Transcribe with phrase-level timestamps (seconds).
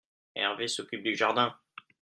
[0.35, 1.55] Herve s'occupe du jardin.